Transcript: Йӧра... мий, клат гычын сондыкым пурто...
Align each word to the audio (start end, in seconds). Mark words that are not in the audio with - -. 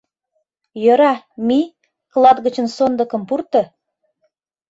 Йӧра... 0.83 1.13
мий, 1.47 1.67
клат 2.11 2.37
гычын 2.45 2.67
сондыкым 2.75 3.21
пурто... 3.29 3.61